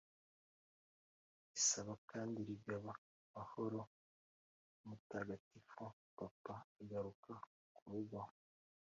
risaba 1.51 1.93
kandi 2.09 2.39
rigaba 2.49 2.91
amahoro 3.23 3.79
mutagatifu 4.87 5.83
papa 6.17 6.53
agaruka 6.79 7.33
ku 7.75 7.83
rugo 7.91 8.19